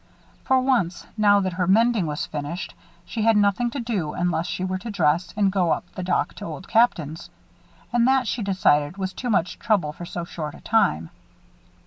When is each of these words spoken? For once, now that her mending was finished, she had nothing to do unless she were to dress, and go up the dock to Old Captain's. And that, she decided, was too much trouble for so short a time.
For 0.45 0.59
once, 0.59 1.05
now 1.15 1.41
that 1.41 1.53
her 1.53 1.67
mending 1.67 2.07
was 2.07 2.25
finished, 2.25 2.73
she 3.05 3.21
had 3.21 3.37
nothing 3.37 3.69
to 3.69 3.79
do 3.79 4.13
unless 4.13 4.47
she 4.47 4.63
were 4.63 4.79
to 4.79 4.89
dress, 4.89 5.31
and 5.37 5.51
go 5.51 5.69
up 5.71 5.91
the 5.93 6.01
dock 6.01 6.33
to 6.37 6.45
Old 6.45 6.67
Captain's. 6.67 7.29
And 7.93 8.07
that, 8.07 8.27
she 8.27 8.41
decided, 8.41 8.97
was 8.97 9.13
too 9.13 9.29
much 9.29 9.59
trouble 9.59 9.93
for 9.93 10.07
so 10.07 10.23
short 10.25 10.55
a 10.55 10.61
time. 10.61 11.11